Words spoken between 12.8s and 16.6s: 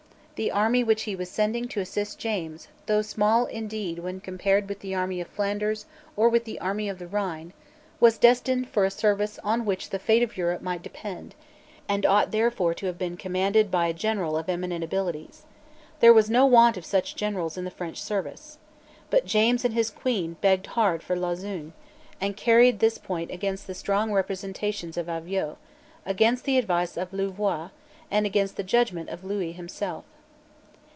have been commanded by a general of eminent abilities. There was no